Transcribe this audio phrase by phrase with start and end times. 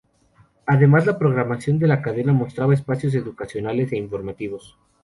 [0.65, 4.75] Además, la programación de la cadena mostraba espacios educacionales e informativos.